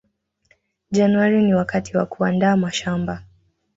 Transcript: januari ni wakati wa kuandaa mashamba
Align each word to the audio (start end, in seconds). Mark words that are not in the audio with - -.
januari 0.91 1.43
ni 1.45 1.53
wakati 1.53 1.97
wa 1.97 2.05
kuandaa 2.05 2.55
mashamba 2.57 3.23